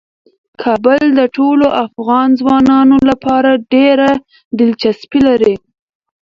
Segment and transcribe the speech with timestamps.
[0.61, 4.09] کابل د ټولو افغان ځوانانو لپاره ډیره
[4.59, 5.55] دلچسپي لري.